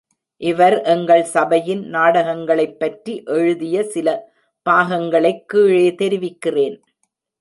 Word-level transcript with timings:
இவர் 0.41 0.81
எங்கள் 0.83 1.23
சபையின் 1.23 1.83
நாடகங்களைப்பற்றி 1.89 3.23
எழுதிய 3.25 3.83
சில 3.83 4.07
பாகங்களைக் 4.65 5.47
கீழே 5.47 5.95
தெரிவிக்கிறேன். 5.95 6.77